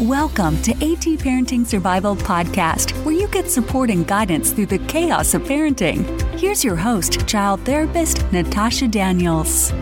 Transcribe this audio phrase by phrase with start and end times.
[0.00, 5.32] Welcome to AT Parenting Survival Podcast, where you get support and guidance through the chaos
[5.32, 6.04] of parenting.
[6.38, 9.72] Here's your host, child therapist Natasha Daniels.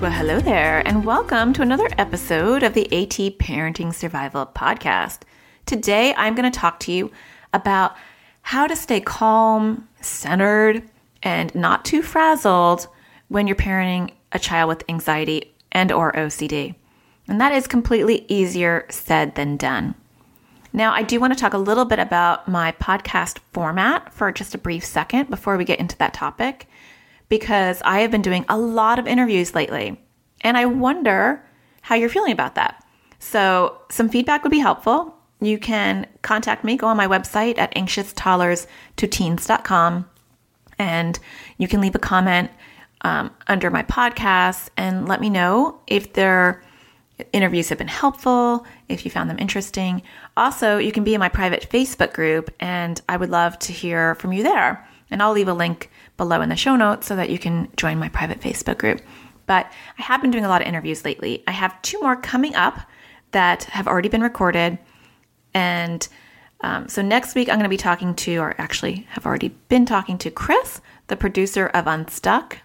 [0.00, 5.22] Well, hello there, and welcome to another episode of the AT Parenting Survival Podcast.
[5.66, 7.10] Today, I'm going to talk to you
[7.52, 7.96] about
[8.42, 10.88] how to stay calm, centered,
[11.24, 12.86] and not too frazzled
[13.26, 16.76] when you're parenting a child with anxiety and or OCD.
[17.28, 19.96] And that is completely easier said than done.
[20.72, 24.54] Now, I do want to talk a little bit about my podcast format for just
[24.54, 26.68] a brief second before we get into that topic,
[27.28, 30.00] because I have been doing a lot of interviews lately,
[30.42, 31.42] and I wonder
[31.80, 32.84] how you're feeling about that.
[33.18, 35.16] So, some feedback would be helpful.
[35.40, 40.10] You can contact me, go on my website at anxioustoddlerstoteens.com,
[40.78, 41.18] and
[41.56, 42.50] you can leave a comment
[43.00, 46.62] um, under my podcast and let me know if they're
[47.32, 50.02] interviews have been helpful, if you found them interesting.
[50.36, 54.14] Also, you can be in my private Facebook group, and I would love to hear
[54.16, 54.86] from you there.
[55.10, 57.98] And I'll leave a link below in the show notes so that you can join
[57.98, 59.00] my private Facebook group.
[59.46, 61.44] But I have been doing a lot of interviews lately.
[61.46, 62.80] I have two more coming up
[63.30, 64.78] that have already been recorded.
[65.54, 66.06] And
[66.62, 69.86] um, so next week, I'm going to be talking to, or actually have already been
[69.86, 72.58] talking to Chris, the producer of Unstuck,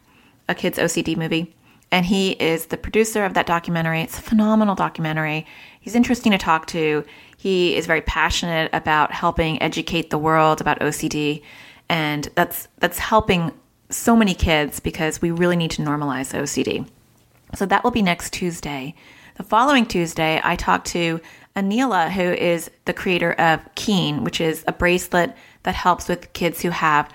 [0.49, 1.53] a kids' OCD movie
[1.91, 4.01] and he is the producer of that documentary.
[4.01, 5.45] It's a phenomenal documentary.
[5.81, 7.03] He's interesting to talk to.
[7.37, 11.43] He is very passionate about helping educate the world about OCD,
[11.89, 13.51] and that's that's helping
[13.89, 16.87] so many kids because we really need to normalize OCD.
[17.55, 18.95] So that will be next Tuesday.
[19.35, 21.19] The following Tuesday, I talked to
[21.55, 26.61] Aneela, who is the creator of Keen, which is a bracelet that helps with kids
[26.61, 27.11] who have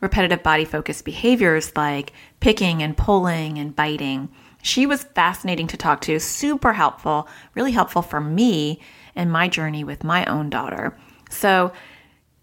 [0.00, 4.28] repetitive body focused behaviors like picking and pulling and biting.
[4.62, 8.80] She was fascinating to talk to, super helpful, really helpful for me
[9.14, 10.96] and my journey with my own daughter.
[11.30, 11.72] So,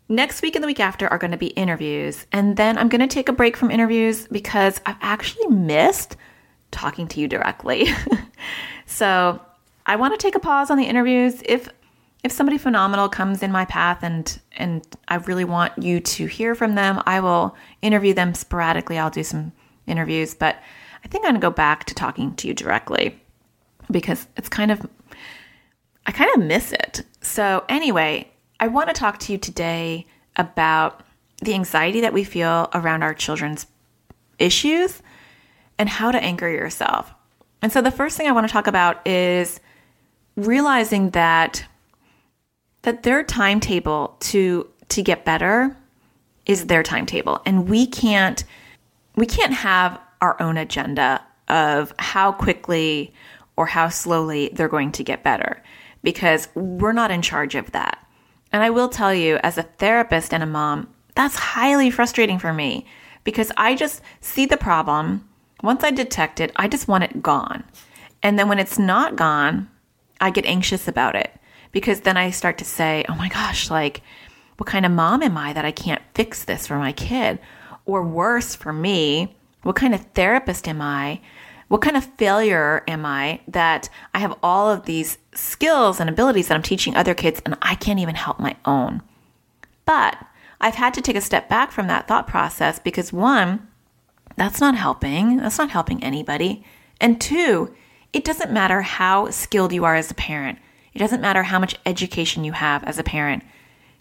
[0.08, 2.26] next week and the week after are going to be interviews.
[2.32, 6.16] And then I'm going to take a break from interviews because I've actually missed
[6.72, 7.88] talking to you directly.
[8.86, 9.42] so,
[9.86, 11.42] I want to take a pause on the interviews.
[11.45, 11.70] If
[12.23, 16.55] if somebody phenomenal comes in my path and and I really want you to hear
[16.55, 18.98] from them, I will interview them sporadically.
[18.98, 19.52] I'll do some
[19.88, 20.58] interviews, but
[21.04, 23.20] I think I'm going to go back to talking to you directly
[23.92, 24.86] because it's kind of
[26.08, 27.04] I kind of miss it.
[27.22, 31.02] So anyway, I want to talk to you today about
[31.42, 33.68] the anxiety that we feel around our children's
[34.40, 35.02] issues
[35.78, 37.14] and how to anchor yourself.
[37.62, 39.60] And so the first thing I want to talk about is
[40.36, 41.66] realizing that
[42.84, 45.76] that their timetable to to get better
[46.46, 48.44] is their timetable and we can't
[49.15, 53.14] we can't have our own agenda of how quickly
[53.58, 55.61] or how slowly they're going to get better
[56.03, 58.05] because we're not in charge of that.
[58.52, 62.54] And I will tell you, as a therapist and a mom, that's highly frustrating for
[62.54, 62.86] me
[63.23, 65.27] because I just see the problem.
[65.64, 67.64] Once I detect it, I just want it gone.
[68.21, 69.70] And then when it's not gone,
[70.20, 71.31] I get anxious about it
[71.71, 74.02] because then I start to say, oh my gosh, like,
[74.58, 77.39] what kind of mom am I that I can't fix this for my kid?
[77.86, 81.22] Or worse for me, what kind of therapist am I?
[81.68, 86.48] What kind of failure am I that I have all of these skills and abilities
[86.48, 89.02] that I'm teaching other kids and I can't even help my own?
[89.86, 90.18] But
[90.62, 93.68] I've had to take a step back from that thought process because one,
[94.36, 95.38] that's not helping.
[95.38, 96.64] That's not helping anybody.
[97.02, 97.73] And two,
[98.14, 100.60] it doesn't matter how skilled you are as a parent.
[100.94, 103.44] It doesn't matter how much education you have as a parent.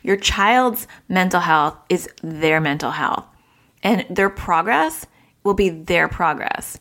[0.02, 3.24] Your child's mental health is their mental health,
[3.84, 5.06] and their progress
[5.44, 6.80] will be their progress.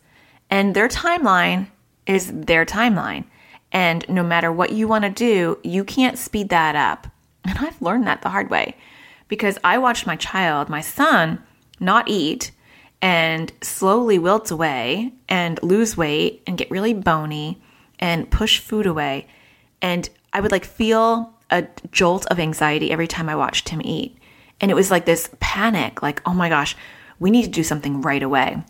[0.50, 1.68] And their timeline
[2.06, 3.24] is their timeline.
[3.70, 7.06] And no matter what you want to do, you can't speed that up.
[7.46, 8.74] And I've learned that the hard way
[9.28, 11.42] because I watched my child, my son,
[11.78, 12.52] not eat
[13.02, 17.60] and slowly wilt away and lose weight and get really bony
[17.98, 19.26] and push food away.
[19.82, 24.16] And I would like feel a jolt of anxiety every time I watched him eat.
[24.64, 26.74] And it was like this panic, like, oh my gosh,
[27.18, 28.64] we need to do something right away.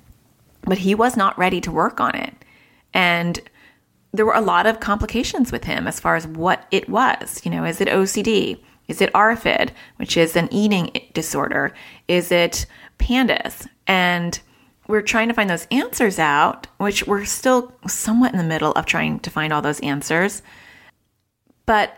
[0.63, 2.35] But he was not ready to work on it.
[2.93, 3.41] And
[4.13, 7.41] there were a lot of complications with him as far as what it was.
[7.45, 8.61] You know, is it OCD?
[8.89, 11.73] Is it ARFID, which is an eating disorder?
[12.09, 12.67] Is it
[12.99, 13.69] PANDAS?
[13.87, 14.41] And
[14.89, 18.85] we're trying to find those answers out, which we're still somewhat in the middle of
[18.85, 20.43] trying to find all those answers.
[21.67, 21.97] But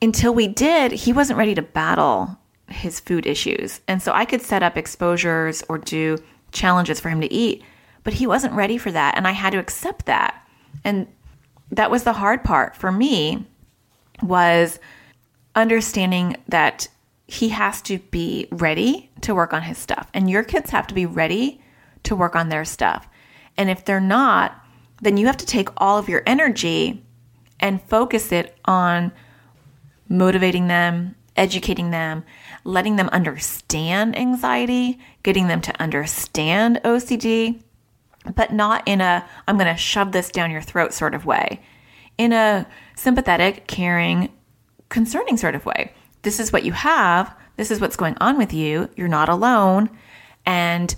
[0.00, 2.38] until we did, he wasn't ready to battle
[2.72, 3.80] his food issues.
[3.86, 6.18] And so I could set up exposures or do
[6.50, 7.62] challenges for him to eat,
[8.04, 9.16] but he wasn't ready for that.
[9.16, 10.46] And I had to accept that.
[10.84, 11.06] And
[11.70, 13.46] that was the hard part for me
[14.22, 14.78] was
[15.54, 16.88] understanding that
[17.26, 20.08] he has to be ready to work on his stuff.
[20.12, 21.62] And your kids have to be ready
[22.02, 23.08] to work on their stuff.
[23.56, 24.54] And if they're not,
[25.00, 27.04] then you have to take all of your energy
[27.60, 29.12] and focus it on
[30.08, 32.24] motivating them, educating them,
[32.64, 37.62] letting them understand anxiety, getting them to understand OCD,
[38.34, 41.60] but not in a, I'm going to shove this down your throat sort of way,
[42.18, 44.28] in a sympathetic, caring,
[44.88, 45.92] concerning sort of way
[46.22, 47.34] this is what you have.
[47.56, 48.88] This is what's going on with you.
[48.96, 49.90] You're not alone.
[50.46, 50.94] And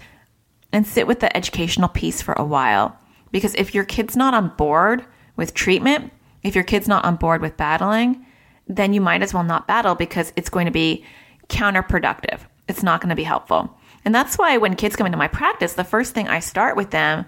[0.72, 2.98] and sit with the educational piece for a while.
[3.30, 5.04] Because if your kid's not on board
[5.36, 8.23] with treatment, if your kid's not on board with battling,
[8.66, 11.04] then you might as well not battle because it's going to be
[11.48, 12.40] counterproductive.
[12.68, 13.76] It's not going to be helpful.
[14.04, 16.90] And that's why when kids come into my practice, the first thing I start with
[16.90, 17.24] them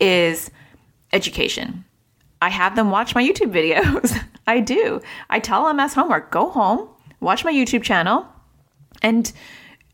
[0.00, 0.50] is
[1.12, 1.84] education.
[2.42, 4.18] I have them watch my YouTube videos.
[4.46, 5.00] I do.
[5.30, 6.88] I tell them as homework, go home,
[7.20, 8.26] watch my YouTube channel
[9.02, 9.32] and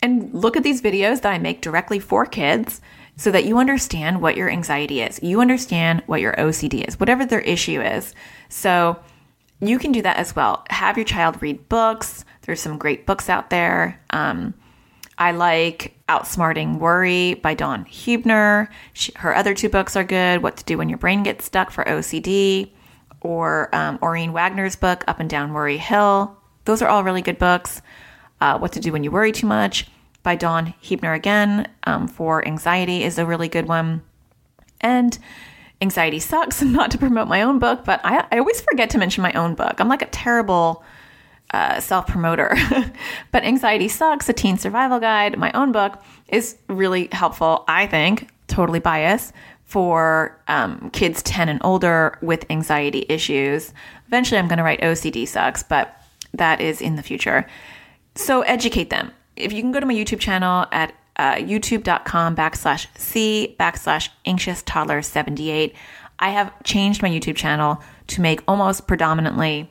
[0.03, 2.81] and look at these videos that I make directly for kids
[3.17, 5.23] so that you understand what your anxiety is.
[5.23, 8.12] You understand what your OCD is, whatever their issue is.
[8.49, 8.99] So
[9.62, 10.64] you can do that as well.
[10.70, 12.25] Have your child read books.
[12.43, 14.00] There's some great books out there.
[14.11, 14.55] Um,
[15.19, 18.69] I like Outsmarting Worry by Dawn Huebner.
[18.93, 21.70] She, her other two books are good What to Do When Your Brain Gets Stuck
[21.70, 22.73] for OCD,
[23.20, 26.37] or um, Wagner's book, Up and Down Worry Hill.
[26.65, 27.82] Those are all really good books.
[28.41, 29.87] Uh, what to Do When You Worry Too Much
[30.25, 34.03] by Dawn Huebner again um, for anxiety is a really good one.
[34.81, 35.17] And
[35.82, 39.23] Anxiety Sucks, not to promote my own book, but I, I always forget to mention
[39.23, 39.81] my own book.
[39.81, 40.82] I'm like a terrible
[41.52, 42.56] uh, self promoter.
[43.32, 48.31] but Anxiety Sucks, a teen survival guide, my own book, is really helpful, I think,
[48.46, 49.34] totally biased,
[49.64, 53.73] for um, kids 10 and older with anxiety issues.
[54.06, 55.99] Eventually, I'm going to write OCD Sucks, but
[56.34, 57.46] that is in the future.
[58.14, 59.12] So educate them.
[59.34, 64.62] If you can go to my YouTube channel at uh, youtube.com backslash C backslash anxious
[64.62, 65.75] toddler 78,
[66.19, 69.70] I have changed my YouTube channel to make almost predominantly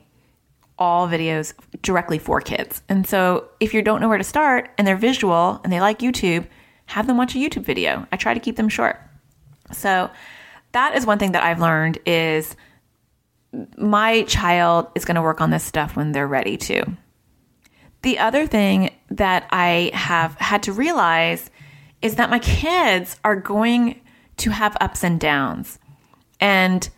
[0.78, 2.82] all videos directly for kids.
[2.88, 6.00] And so if you don't know where to start and they're visual and they like
[6.00, 6.46] YouTube,
[6.86, 8.06] have them watch a YouTube video.
[8.10, 9.00] I try to keep them short.
[9.72, 10.10] So
[10.72, 12.56] that is one thing that I've learned is
[13.76, 16.84] my child is going to work on this stuff when they're ready to.
[18.02, 21.50] The other thing that I have had to realize
[22.00, 24.00] is that my kids are going
[24.38, 25.78] to have ups and downs.
[26.40, 26.88] And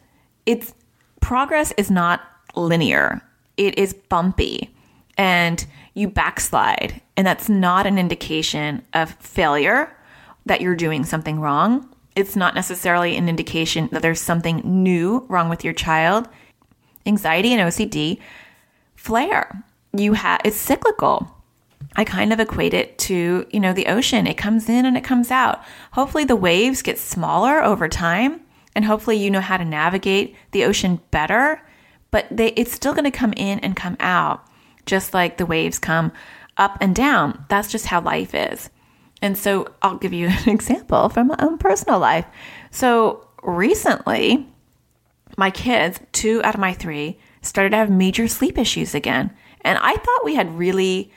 [0.46, 0.74] it's
[1.20, 2.22] progress is not
[2.54, 3.20] linear.
[3.56, 4.74] It is bumpy
[5.18, 7.00] and you backslide.
[7.16, 9.94] And that's not an indication of failure
[10.46, 11.88] that you're doing something wrong.
[12.16, 16.28] It's not necessarily an indication that there's something new wrong with your child
[17.06, 18.18] anxiety and OCD
[18.96, 19.62] flare.
[19.96, 21.30] You have it's cyclical.
[21.96, 24.26] I kind of equate it to, you know, the ocean.
[24.26, 25.62] It comes in and it comes out.
[25.92, 28.40] Hopefully the waves get smaller over time
[28.74, 31.62] and hopefully you know how to navigate the ocean better,
[32.10, 34.44] but they it's still going to come in and come out
[34.86, 36.12] just like the waves come
[36.56, 37.44] up and down.
[37.48, 38.70] That's just how life is.
[39.22, 42.26] And so I'll give you an example from my own personal life.
[42.70, 44.46] So recently,
[45.36, 49.30] my kids, two out of my three, started to have major sleep issues again.
[49.64, 51.10] And I thought we had really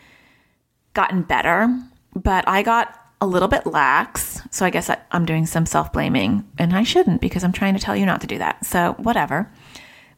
[0.93, 1.67] gotten better,
[2.15, 4.41] but I got a little bit lax.
[4.51, 7.73] So I guess I, am doing some self blaming, and I shouldn't because I'm trying
[7.73, 8.65] to tell you not to do that.
[8.65, 9.51] So whatever.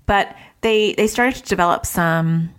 [0.06, 2.50] But they they started to develop some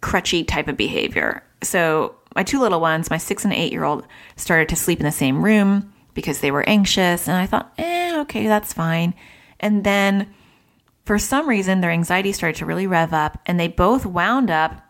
[0.00, 1.42] crutchy type of behavior.
[1.62, 5.06] So my two little ones, my six and eight year old, started to sleep in
[5.06, 9.14] the same room because they were anxious, and I thought, eh, okay, that's fine.
[9.58, 10.32] And then
[11.04, 14.82] for some reason, their anxiety started to really rev up, and they both wound up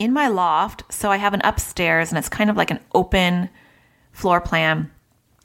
[0.00, 0.82] in my loft.
[0.92, 3.48] So I have an upstairs, and it's kind of like an open
[4.10, 4.90] floor plan.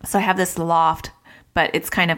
[0.03, 1.11] So I have this loft,
[1.53, 2.17] but it's kind of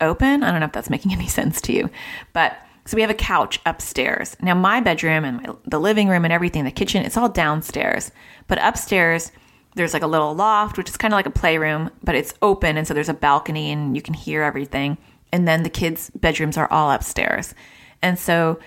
[0.00, 0.44] open.
[0.44, 1.90] I don't know if that's making any sense to you,
[2.32, 4.36] but so we have a couch upstairs.
[4.40, 8.12] Now my bedroom and my, the living room and everything, the kitchen, it's all downstairs.
[8.46, 9.32] But upstairs,
[9.74, 12.76] there's like a little loft, which is kind of like a playroom, but it's open,
[12.76, 14.96] and so there's a balcony, and you can hear everything
[15.32, 17.54] and then the kids' bedrooms are all upstairs.
[18.02, 18.58] And so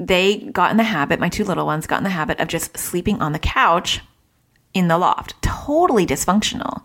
[0.00, 2.76] they got in the habit, my two little ones got in the habit of just
[2.76, 4.00] sleeping on the couch
[4.72, 6.82] in the loft, totally dysfunctional.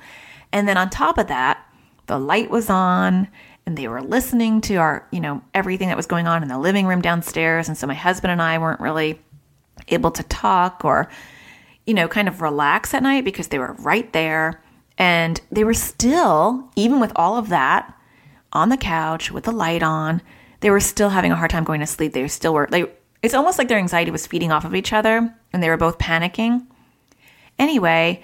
[0.51, 1.65] And then on top of that,
[2.07, 3.29] the light was on
[3.65, 6.59] and they were listening to our, you know, everything that was going on in the
[6.59, 7.67] living room downstairs.
[7.67, 9.19] And so my husband and I weren't really
[9.87, 11.09] able to talk or,
[11.85, 14.61] you know, kind of relax at night because they were right there.
[14.97, 17.97] And they were still, even with all of that,
[18.51, 20.21] on the couch with the light on.
[20.61, 22.13] They were still having a hard time going to sleep.
[22.13, 22.89] They still were they
[23.25, 25.97] It's almost like their anxiety was feeding off of each other and they were both
[25.97, 26.67] panicking.
[27.57, 28.23] Anyway,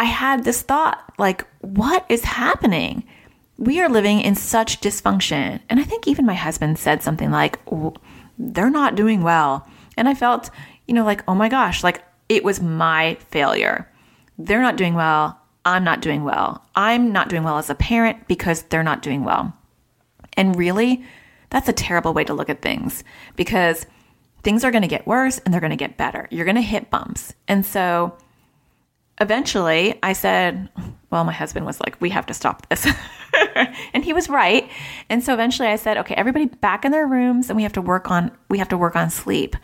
[0.00, 3.04] I had this thought like, what is happening?
[3.56, 5.60] We are living in such dysfunction.
[5.68, 7.60] And I think even my husband said something like,
[8.36, 9.64] they're not doing well.
[9.96, 10.50] And I felt,
[10.88, 13.88] you know, like, oh my gosh, like it was my failure.
[14.38, 15.40] They're not doing well.
[15.64, 16.64] I'm not doing well.
[16.74, 19.52] I'm not doing well as a parent because they're not doing well.
[20.32, 21.04] And really,
[21.50, 23.04] that's a terrible way to look at things
[23.36, 23.86] because
[24.42, 26.28] things are going to get worse and they're going to get better.
[26.30, 27.34] You're going to hit bumps.
[27.48, 28.16] And so
[29.20, 30.68] eventually I said,
[31.10, 32.86] well, my husband was like, we have to stop this.
[33.92, 34.70] and he was right.
[35.08, 37.82] And so eventually I said, okay, everybody back in their rooms and we have to
[37.82, 39.56] work on we have to work on sleep.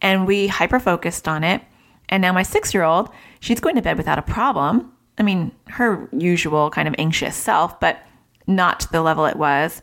[0.00, 1.62] And we hyper focused on it.
[2.08, 4.92] And now my 6-year-old, she's going to bed without a problem.
[5.18, 8.02] I mean, her usual kind of anxious self, but
[8.46, 9.80] not to the level it was.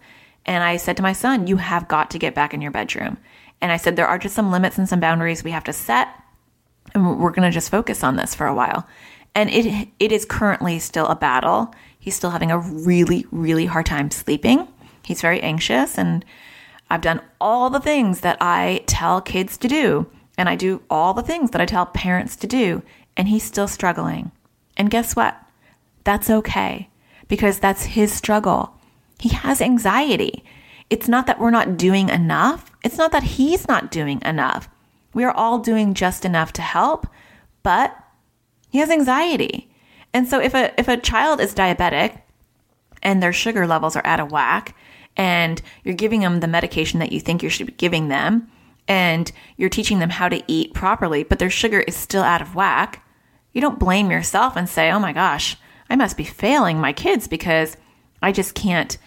[0.49, 3.19] And I said to my son, you have got to get back in your bedroom.
[3.61, 6.07] And I said, there are just some limits and some boundaries we have to set.
[6.95, 8.87] And we're going to just focus on this for a while.
[9.35, 11.71] And it it is currently still a battle.
[11.99, 14.67] He's still having a really, really hard time sleeping.
[15.05, 16.25] He's very anxious and
[16.89, 20.07] I've done all the things that I tell kids to do.
[20.35, 22.81] And I do all the things that I tell parents to do.
[23.15, 24.31] And he's still struggling.
[24.75, 25.39] And guess what?
[26.05, 26.89] That's okay
[27.27, 28.78] because that's his struggle.
[29.19, 30.43] He has anxiety.
[30.89, 32.71] It's not that we're not doing enough.
[32.83, 34.69] It's not that he's not doing enough.
[35.13, 37.05] We are all doing just enough to help,
[37.61, 37.95] but
[38.69, 39.69] he has anxiety.
[40.13, 42.21] And so if a if a child is diabetic
[43.03, 44.75] and their sugar levels are out of whack
[45.15, 48.49] and you're giving them the medication that you think you should be giving them
[48.87, 52.55] and you're teaching them how to eat properly, but their sugar is still out of
[52.55, 53.05] whack,
[53.53, 55.57] you don't blame yourself and say, "Oh my gosh,
[55.89, 57.77] I must be failing my kids because
[58.21, 58.97] I just can't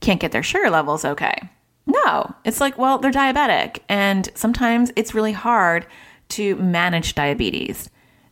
[0.00, 1.48] can't get their sugar levels okay."
[1.86, 5.86] No, it's like, well, they're diabetic and sometimes it's really hard
[6.28, 7.88] to manage diabetes.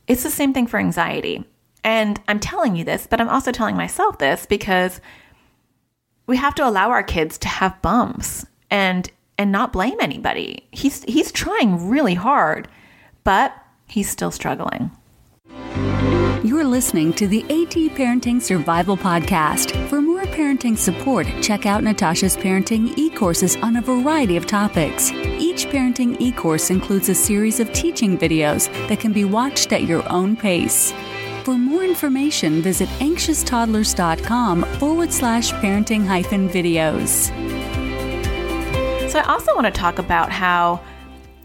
[0.06, 1.42] It's the same thing for anxiety.
[1.82, 5.00] And I'm telling you this, but I'm also telling myself this because
[6.26, 10.66] we have to allow our kids to have bumps and and not blame anybody.
[10.72, 12.68] He's he's trying really hard,
[13.24, 13.54] but
[13.86, 14.90] he's still struggling.
[16.42, 19.88] You're listening to the AT Parenting Survival Podcast.
[19.88, 20.00] For
[20.36, 25.10] parenting support, check out Natasha's parenting e courses on a variety of topics.
[25.38, 29.84] Each parenting e course includes a series of teaching videos that can be watched at
[29.84, 30.92] your own pace.
[31.42, 37.30] For more information, visit anxioustoddlers.com forward slash parenting hyphen videos.
[39.10, 40.82] So, I also want to talk about how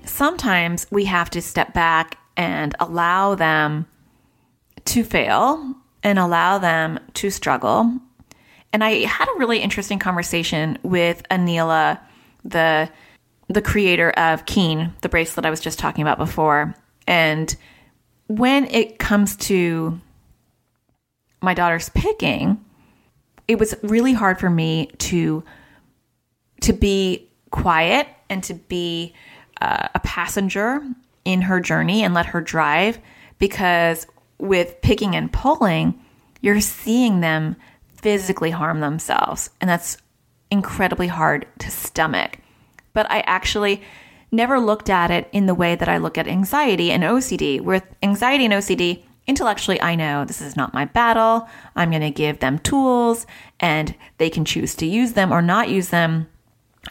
[0.04, 3.86] sometimes we have to step back and allow them
[4.84, 8.02] to fail and allow them to struggle.
[8.74, 12.00] And I had a really interesting conversation with Aneela,
[12.44, 12.90] the
[13.48, 16.74] the creator of Keen, the bracelet I was just talking about before.
[17.06, 17.54] And
[18.28, 20.00] when it comes to
[21.42, 22.64] my daughter's picking,
[23.50, 25.44] it was really hard for me to
[26.62, 29.14] to be quiet and to be
[29.60, 30.82] uh, a passenger
[31.26, 33.00] in her journey and let her drive
[33.40, 36.00] because with picking and pulling,
[36.42, 37.56] you're seeing them
[38.02, 39.50] physically harm themselves.
[39.60, 39.98] And that's
[40.50, 42.38] incredibly hard to stomach.
[42.94, 43.82] But I actually
[44.32, 47.62] never looked at it in the way that I look at anxiety and OCD.
[47.62, 51.48] With anxiety and OCD, intellectually, I know this is not my battle.
[51.76, 53.26] I'm going to give them tools
[53.60, 56.28] and they can choose to use them or not use them.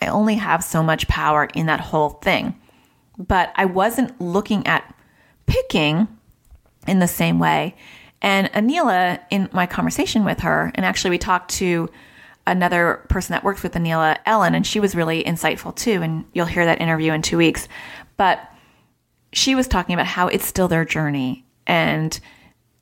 [0.00, 2.59] I only have so much power in that whole thing.
[3.19, 4.95] But I wasn't looking at
[5.47, 6.09] picking
[6.87, 7.75] in the same way.
[8.23, 11.89] And Aneela, in my conversation with her, and actually we talked to
[12.47, 16.03] another person that works with Aneela, Ellen, and she was really insightful too.
[16.03, 17.69] And you'll hear that interview in two weeks.
[18.17, 18.41] But
[19.33, 21.45] she was talking about how it's still their journey.
[21.67, 22.19] And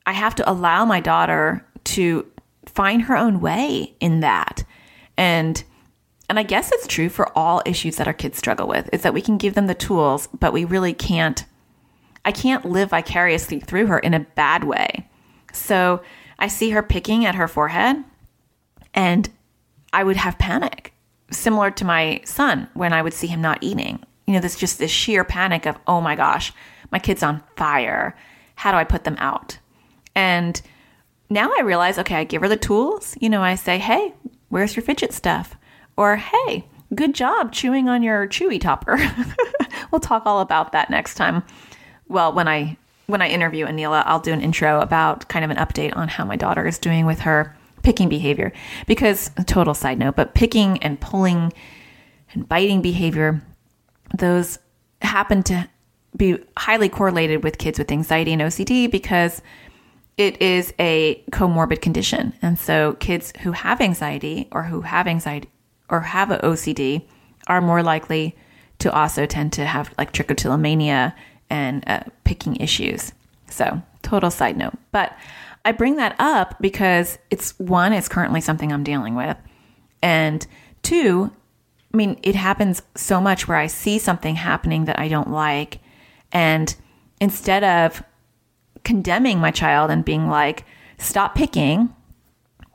[0.05, 2.25] I have to allow my daughter to
[2.65, 4.63] find her own way in that.
[5.17, 5.63] And
[6.29, 9.15] and I guess it's true for all issues that our kids struggle with, is that
[9.15, 11.43] we can give them the tools, but we really can't
[12.25, 15.08] I can't live vicariously through her in a bad way.
[15.53, 16.01] So
[16.37, 18.03] I see her picking at her forehead
[18.93, 19.29] and
[19.93, 20.93] I would have panic,
[21.31, 24.03] similar to my son when I would see him not eating.
[24.25, 26.53] You know, there's just this sheer panic of, oh my gosh,
[26.91, 28.15] my kid's on fire.
[28.55, 29.57] How do I put them out?
[30.15, 30.61] And
[31.29, 33.15] now I realize, okay, I give her the tools.
[33.19, 34.13] You know, I say, hey,
[34.49, 35.55] where's your fidget stuff?
[35.97, 38.97] Or, hey, good job chewing on your chewy topper.
[39.91, 41.43] we'll talk all about that next time
[42.09, 42.75] well, when I
[43.09, 46.25] when I interview Aneela, I'll do an intro about kind of an update on how
[46.25, 48.53] my daughter is doing with her picking behavior.
[48.85, 51.51] Because total side note, but picking and pulling
[52.33, 53.41] and biting behavior,
[54.15, 54.59] those
[55.01, 55.67] happen to
[56.15, 59.41] be highly correlated with kids with anxiety and OCD because
[60.17, 62.33] it is a comorbid condition.
[62.43, 65.49] And so kids who have anxiety or who have anxiety
[65.89, 67.07] or have an OCD
[67.47, 68.35] are more likely
[68.79, 71.13] to also tend to have like trichotillomania
[71.49, 73.11] and uh, picking issues.
[73.49, 74.73] So, total side note.
[74.91, 75.17] But
[75.65, 79.37] I bring that up because it's one, it's currently something I'm dealing with.
[80.01, 80.45] And
[80.81, 81.31] two,
[81.93, 85.79] I mean, it happens so much where I see something happening that I don't like.
[86.31, 86.73] And
[87.19, 88.03] instead of
[88.83, 90.65] condemning my child and being like,
[90.97, 91.93] stop picking,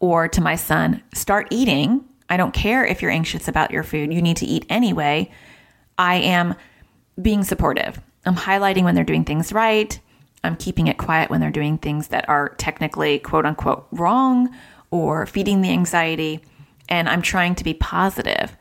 [0.01, 2.05] or to my son, start eating.
[2.29, 5.31] I don't care if you're anxious about your food, you need to eat anyway.
[5.97, 6.55] I am
[7.21, 8.01] being supportive.
[8.27, 9.99] I'm highlighting when they're doing things right.
[10.43, 14.55] I'm keeping it quiet when they're doing things that are technically quote unquote wrong
[14.91, 16.41] or feeding the anxiety.
[16.89, 18.57] And I'm trying to be positive.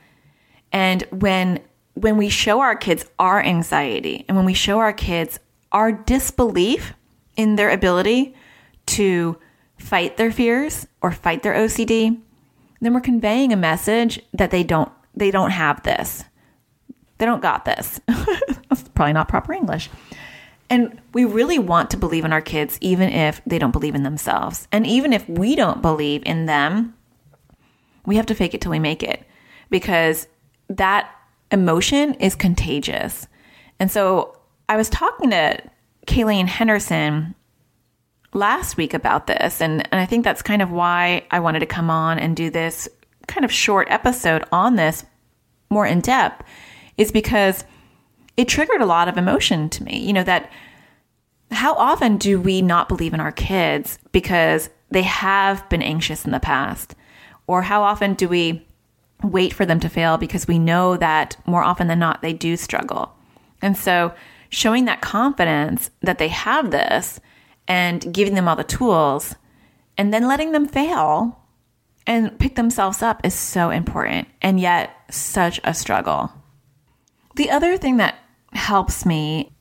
[0.72, 1.60] And when
[1.96, 5.40] when we show our kids our anxiety and when we show our kids
[5.72, 6.94] our disbelief
[7.36, 8.36] in their ability
[8.86, 9.38] to
[9.78, 12.20] fight their fears or fight their OCD,
[12.82, 16.24] then we're conveying a message that they don't they don't have this.
[17.24, 18.02] They don't got this.
[18.08, 19.90] That's probably not proper English.
[20.70, 24.04] And we really want to believe in our kids even if they don't believe in
[24.04, 24.68] themselves.
[24.74, 26.94] And even if we don't believe in them,
[28.06, 29.26] we have to fake it till we make it
[29.70, 30.28] because
[30.68, 31.10] that
[31.50, 33.26] emotion is contagious.
[33.80, 34.38] And so
[34.68, 35.62] I was talking to
[36.06, 37.36] Kayleen Henderson
[38.34, 39.62] last week about this.
[39.62, 42.50] And, and I think that's kind of why I wanted to come on and do
[42.50, 42.90] this
[43.28, 45.06] kind of short episode on this
[45.70, 46.46] more in depth,
[46.98, 47.66] is because
[48.38, 50.00] it triggered a lot of emotion to me.
[50.00, 50.52] You know, that
[51.52, 56.32] how often do we not believe in our kids because they have been anxious in
[56.32, 56.96] the past?
[57.48, 58.66] Or how often do we
[59.22, 62.58] wait for them to fail because we know that more often than not they do
[62.58, 63.16] struggle?
[63.62, 64.14] And so
[64.50, 67.20] showing that confidence that they have this
[67.68, 69.36] and giving them all the tools
[69.98, 71.40] and then letting them fail
[72.06, 76.32] and pick themselves up is so important and yet such a struggle.
[77.36, 78.20] The other thing that
[78.54, 79.52] helps me,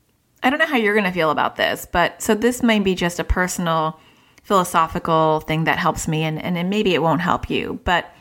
[0.43, 2.95] I don't know how you're going to feel about this, but so this may be
[2.95, 3.99] just a personal
[4.43, 8.13] philosophical thing that helps me and, and maybe it won't help you, but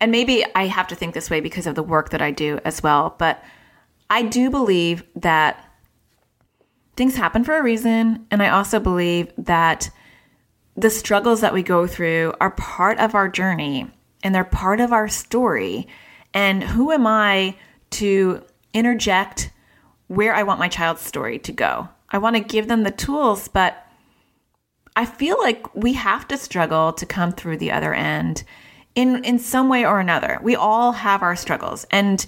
[0.00, 2.58] and maybe I have to think this way because of the work that I do
[2.64, 3.42] as well, but
[4.10, 5.64] I do believe that
[6.96, 8.26] things happen for a reason.
[8.30, 9.90] And I also believe that
[10.76, 13.90] the struggles that we go through are part of our journey
[14.24, 15.86] and they're part of our story.
[16.34, 17.56] And who am I
[17.90, 19.50] to interject
[20.08, 21.88] where I want my child's story to go?
[22.10, 23.86] I want to give them the tools, but
[24.94, 28.44] I feel like we have to struggle to come through the other end
[28.94, 30.38] in in some way or another.
[30.42, 31.86] We all have our struggles.
[31.90, 32.26] And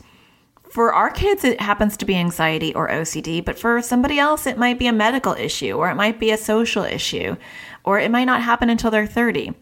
[0.71, 4.59] for our kids, it happens to be anxiety or OCD, but for somebody else, it
[4.59, 7.37] might be a medical issue or it might be a social issue
[7.85, 9.53] or it might not happen until they're 30.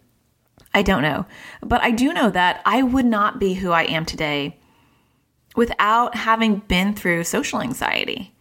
[0.72, 1.26] I don't know.
[1.60, 4.58] But I do know that I would not be who I am today
[5.56, 8.34] without having been through social anxiety.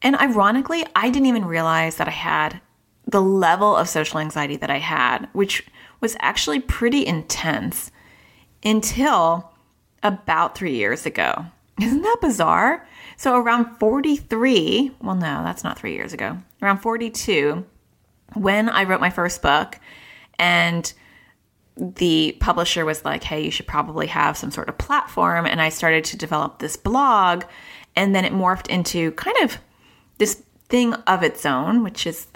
[0.00, 2.60] And ironically, I didn't even realize that I had
[3.06, 5.66] the level of social anxiety that I had, which
[6.00, 7.90] was actually pretty intense
[8.64, 9.52] until
[10.02, 11.46] about three years ago.
[11.80, 12.86] Isn't that bizarre?
[13.16, 17.64] So around 43, well, no, that's not three years ago, around 42,
[18.34, 19.78] when I wrote my first book,
[20.38, 20.92] and
[21.76, 25.46] the publisher was like, hey, you should probably have some sort of platform.
[25.46, 27.44] And I started to develop this blog,
[27.96, 29.58] and then it morphed into kind of
[30.18, 32.26] this thing of its own, which is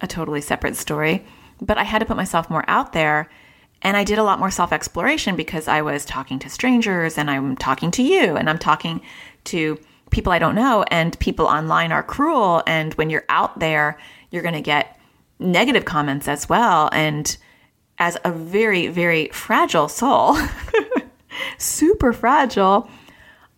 [0.00, 1.24] a totally separate story.
[1.60, 3.30] But I had to put myself more out there
[3.82, 7.30] and I did a lot more self exploration because I was talking to strangers and
[7.30, 9.00] I'm talking to you and I'm talking
[9.44, 9.78] to
[10.10, 10.84] people I don't know.
[10.90, 12.62] And people online are cruel.
[12.66, 13.98] And when you're out there,
[14.30, 14.98] you're going to get
[15.38, 16.88] negative comments as well.
[16.92, 17.36] And
[17.98, 20.36] as a very, very fragile soul,
[21.58, 22.88] super fragile,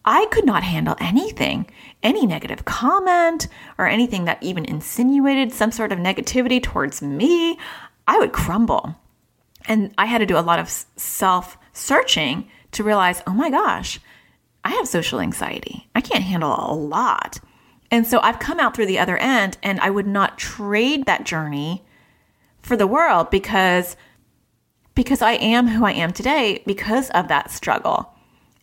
[0.05, 1.71] I could not handle anything,
[2.03, 7.59] any negative comment or anything that even insinuated some sort of negativity towards me.
[8.07, 8.97] I would crumble.
[9.67, 14.01] And I had to do a lot of self searching to realize, oh my gosh,
[14.65, 15.89] I have social anxiety.
[15.95, 17.41] I can't handle a lot.
[17.91, 21.25] And so I've come out through the other end and I would not trade that
[21.25, 21.85] journey
[22.61, 23.97] for the world because
[24.99, 28.13] because I am who I am today because of that struggle.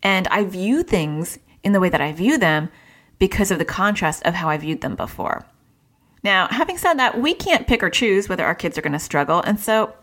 [0.03, 2.67] And I view things in the way that I view them
[3.19, 5.45] because of the contrast of how I viewed them before.
[6.23, 8.99] Now, having said that, we can't pick or choose whether our kids are going to
[8.99, 9.41] struggle.
[9.43, 9.93] And so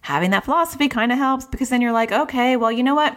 [0.00, 3.16] having that philosophy kind of helps because then you're like, okay, well, you know what?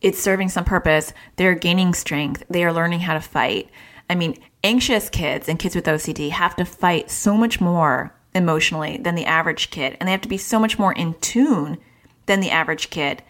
[0.00, 1.12] it's serving some purpose.
[1.36, 2.44] They're gaining strength.
[2.48, 3.68] They are learning how to fight.
[4.08, 8.98] I mean, anxious kids and kids with OCD have to fight so much more emotionally
[8.98, 11.78] than the average kid, and they have to be so much more in tune
[12.26, 13.22] than the average kid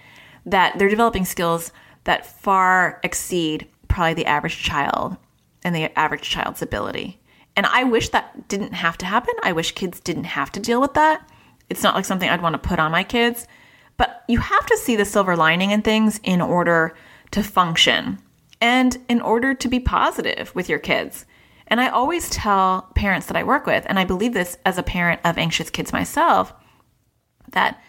[0.45, 1.73] that they're developing skills
[2.05, 5.17] that far exceed probably the average child
[5.63, 7.21] and the average child's ability.
[7.57, 9.35] And I wish that didn't have to happen.
[9.43, 11.29] I wish kids didn't have to deal with that.
[11.69, 13.47] It's not like something I'd want to put on my kids,
[13.97, 16.95] but you have to see the silver lining in things in order
[17.33, 18.19] to function
[18.61, 21.27] and in order to be positive with your kids.
[21.69, 24.83] And I always tell parents that I work with, and I believe this as a
[24.83, 26.53] parent of anxious kids myself,
[27.51, 27.81] that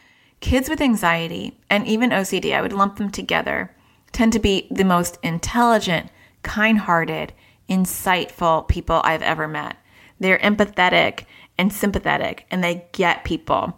[0.42, 3.76] kids with anxiety and even OCD, I would lump them together,
[4.12, 6.10] tend to be the most intelligent,
[6.44, 7.34] kind hearted,
[7.70, 9.78] insightful people I've ever met.
[10.20, 11.26] They're empathetic
[11.58, 13.78] and sympathetic, and they get people.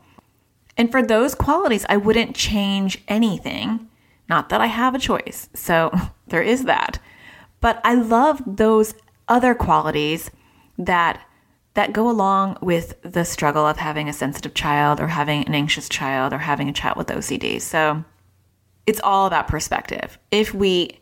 [0.78, 3.88] And for those qualities, I wouldn't change anything.
[4.30, 5.50] Not that I have a choice.
[5.54, 5.92] So
[6.28, 7.00] there is that.
[7.60, 8.96] But I love those
[9.32, 10.30] other qualities
[10.78, 11.26] that
[11.74, 15.88] that go along with the struggle of having a sensitive child or having an anxious
[15.88, 17.62] child or having a child with OCD.
[17.62, 18.04] So
[18.86, 20.20] it's all about perspective.
[20.32, 21.00] If we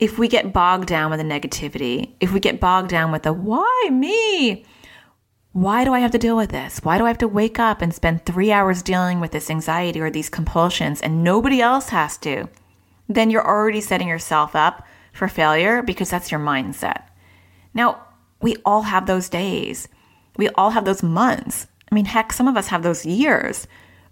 [0.00, 3.32] if we get bogged down with the negativity, if we get bogged down with the
[3.32, 4.64] why me?
[5.52, 6.80] Why do I have to deal with this?
[6.82, 10.00] Why do I have to wake up and spend three hours dealing with this anxiety
[10.00, 12.48] or these compulsions and nobody else has to?
[13.08, 17.05] Then you're already setting yourself up for failure because that's your mindset.
[17.76, 18.02] Now,
[18.42, 19.86] we all have those days.
[20.36, 21.68] We all have those months.
[21.90, 23.68] I mean, heck, some of us have those years.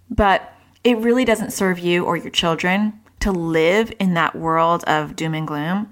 [0.09, 0.53] But
[0.85, 5.35] it really doesn't serve you or your children to live in that world of doom
[5.35, 5.91] and gloom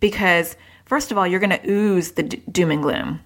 [0.00, 3.20] because, first of all, you're going to ooze the d- doom and gloom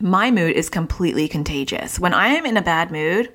[0.00, 1.98] my mood is completely contagious.
[1.98, 3.32] When I am in a bad mood,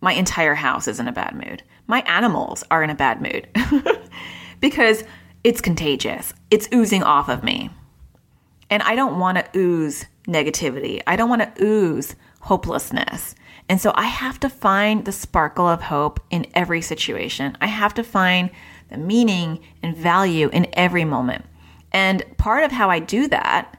[0.00, 1.62] my entire house is in a bad mood.
[1.86, 3.48] My animals are in a bad mood
[4.60, 5.04] because
[5.44, 6.32] it's contagious.
[6.50, 7.70] It's oozing off of me.
[8.70, 11.02] And I don't want to ooze negativity.
[11.06, 13.34] I don't want to ooze hopelessness.
[13.68, 17.56] And so I have to find the sparkle of hope in every situation.
[17.60, 18.50] I have to find
[18.88, 21.44] the meaning and value in every moment.
[21.92, 23.76] And part of how I do that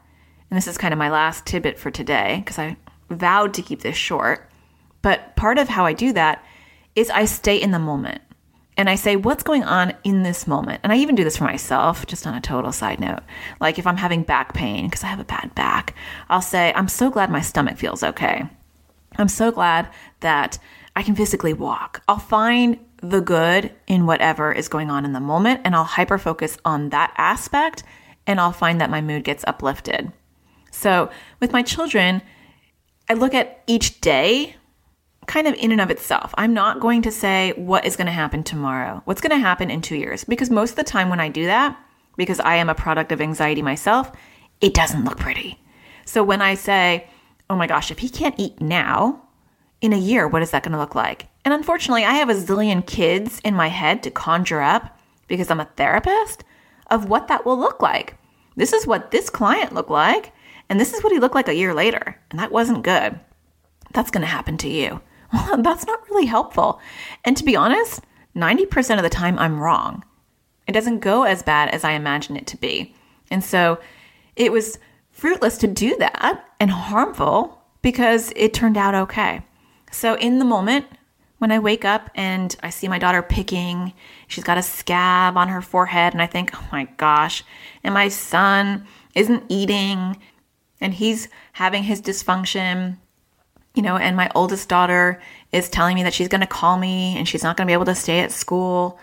[0.51, 2.75] and this is kind of my last tidbit for today because I
[3.09, 4.49] vowed to keep this short.
[5.01, 6.43] But part of how I do that
[6.93, 8.21] is I stay in the moment
[8.81, 10.81] and I say, what's going on in this moment?
[10.83, 13.19] And I even do this for myself, just on a total side note.
[13.59, 15.93] Like if I'm having back pain, because I have a bad back,
[16.29, 18.43] I'll say, I'm so glad my stomach feels okay.
[19.17, 19.87] I'm so glad
[20.21, 20.57] that
[20.95, 22.01] I can physically walk.
[22.07, 26.17] I'll find the good in whatever is going on in the moment and I'll hyper
[26.17, 27.83] focus on that aspect
[28.25, 30.11] and I'll find that my mood gets uplifted.
[30.71, 32.23] So with my children,
[33.07, 34.55] I look at each day
[35.27, 36.33] kind of in and of itself.
[36.37, 39.69] I'm not going to say what is going to happen tomorrow, what's going to happen
[39.69, 41.77] in two years, because most of the time when I do that,
[42.17, 44.11] because I am a product of anxiety myself,
[44.59, 45.59] it doesn't look pretty.
[46.05, 47.07] So when I say,
[47.49, 49.23] oh my gosh, if he can't eat now,
[49.81, 51.25] in a year, what is that going to look like?
[51.43, 55.59] And unfortunately, I have a zillion kids in my head to conjure up because I'm
[55.59, 56.43] a therapist
[56.91, 58.15] of what that will look like.
[58.55, 60.33] This is what this client looked like.
[60.69, 63.19] And this is what he looked like a year later, and that wasn't good.
[63.91, 65.01] That's going to happen to you.
[65.59, 66.79] That's not really helpful.
[67.23, 68.01] And to be honest,
[68.35, 70.03] 90% of the time I'm wrong.
[70.67, 72.95] It doesn't go as bad as I imagine it to be.
[73.29, 73.79] And so
[74.35, 79.41] it was fruitless to do that and harmful because it turned out okay.
[79.91, 80.85] So in the moment,
[81.39, 83.93] when I wake up and I see my daughter picking,
[84.27, 87.43] she's got a scab on her forehead, and I think, oh my gosh,
[87.83, 90.17] and my son isn't eating,
[90.79, 92.97] and he's having his dysfunction
[93.73, 97.15] you know and my oldest daughter is telling me that she's going to call me
[97.17, 98.99] and she's not going to be able to stay at school.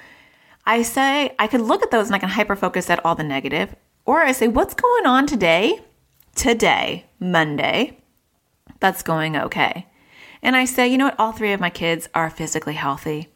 [0.66, 3.24] I say i could look at those and i can hyper focus at all the
[3.24, 5.81] negative or i say what's going on today?
[6.35, 7.98] Today monday
[8.81, 9.87] that's going okay.
[10.42, 11.18] And i say you know what?
[11.18, 13.28] All three of my kids are physically healthy.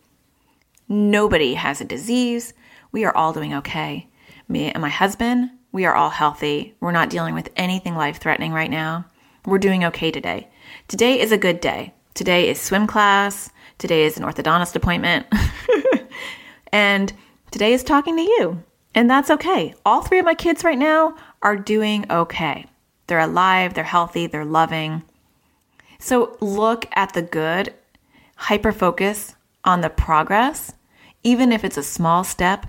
[0.88, 2.52] Nobody has a disease.
[2.90, 4.08] We are all doing okay.
[4.48, 6.74] Me and my husband we are all healthy.
[6.80, 9.06] We're not dealing with anything life threatening right now.
[9.46, 10.50] We're doing okay today.
[10.88, 11.92] Today is a good day.
[12.14, 13.50] Today is swim class.
[13.78, 15.26] Today is an orthodontist appointment.
[16.72, 17.12] and
[17.50, 18.62] today is talking to you.
[18.94, 19.74] And that's okay.
[19.84, 22.66] All three of my kids right now are doing okay.
[23.06, 25.02] They're alive, they're healthy, they're loving.
[25.98, 27.74] So look at the good,
[28.36, 30.72] hyper focus on the progress,
[31.22, 32.66] even if it's a small step,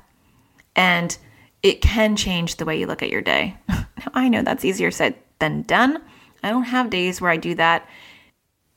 [0.75, 1.17] and
[1.61, 3.57] it can change the way you look at your day.
[3.69, 6.01] now, I know that's easier said than done.
[6.43, 7.87] I don't have days where I do that.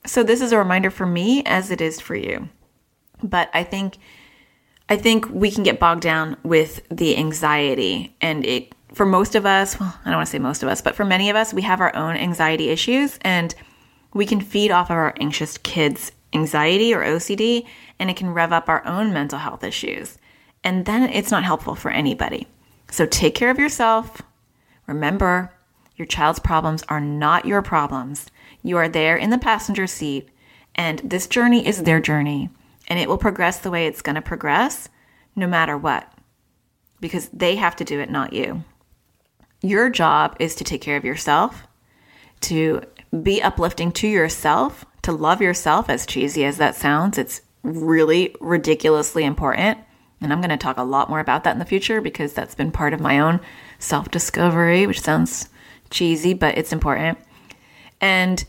[0.05, 2.49] So, this is a reminder for me as it is for you.
[3.21, 3.97] But I think
[4.89, 9.45] I think we can get bogged down with the anxiety and it for most of
[9.45, 11.53] us, well, I don't want to say most of us, but for many of us,
[11.53, 13.53] we have our own anxiety issues and
[14.13, 17.65] we can feed off of our anxious kids' anxiety or OCD
[17.99, 20.17] and it can rev up our own mental health issues.
[20.63, 22.47] And then it's not helpful for anybody.
[22.89, 24.21] So take care of yourself.
[24.87, 25.53] Remember,
[25.97, 28.27] your child's problems are not your problems.
[28.63, 30.29] You are there in the passenger seat,
[30.75, 32.49] and this journey is their journey,
[32.87, 34.89] and it will progress the way it's going to progress
[35.35, 36.11] no matter what,
[36.99, 38.63] because they have to do it, not you.
[39.61, 41.67] Your job is to take care of yourself,
[42.41, 42.83] to
[43.23, 47.17] be uplifting to yourself, to love yourself, as cheesy as that sounds.
[47.17, 49.79] It's really ridiculously important.
[50.21, 52.55] And I'm going to talk a lot more about that in the future because that's
[52.55, 53.39] been part of my own
[53.79, 55.49] self discovery, which sounds
[55.89, 57.17] cheesy, but it's important.
[57.99, 58.43] And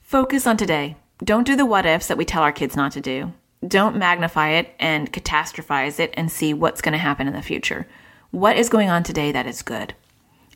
[0.00, 0.96] focus on today.
[1.22, 3.32] Don't do the what ifs that we tell our kids not to do.
[3.66, 7.86] Don't magnify it and catastrophize it and see what's going to happen in the future.
[8.30, 9.94] What is going on today that is good?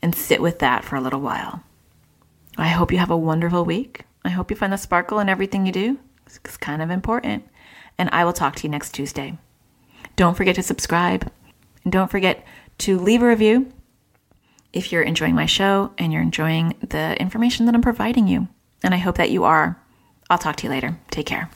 [0.03, 1.63] and sit with that for a little while.
[2.59, 4.03] I hope you have a wonderful week.
[4.25, 5.99] I hope you find the sparkle in everything you do.
[6.27, 7.49] It's kind of important.
[7.97, 9.39] And I will talk to you next Tuesday.
[10.17, 11.31] Don't forget to subscribe.
[11.85, 12.45] And don't forget
[12.79, 13.73] to leave a review
[14.73, 18.47] if you're enjoying my show and you're enjoying the information that I'm providing you.
[18.83, 19.79] And I hope that you are.
[20.31, 20.99] I'll talk to you later.
[21.11, 21.51] Take care.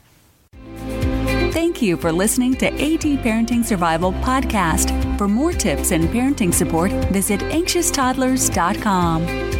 [1.53, 5.19] Thank you for listening to AT Parenting Survival Podcast.
[5.19, 9.56] For more tips and parenting support, visit anxioustoddlers.com.